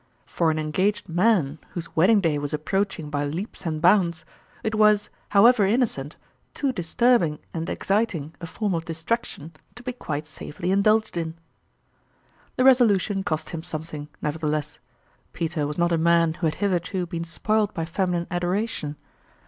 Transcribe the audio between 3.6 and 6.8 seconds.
and bounds, it was, however innocent, too